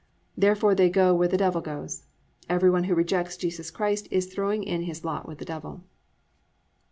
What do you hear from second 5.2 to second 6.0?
with the Devil.